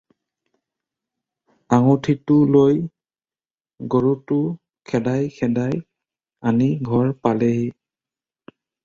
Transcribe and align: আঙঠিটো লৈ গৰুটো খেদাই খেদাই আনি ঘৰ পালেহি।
আঙঠিটো 1.75 2.37
লৈ 2.55 2.75
গৰুটো 3.95 4.39
খেদাই 4.93 5.29
খেদাই 5.37 5.77
আনি 6.53 6.71
ঘৰ 6.89 7.13
পালেহি। 7.27 7.69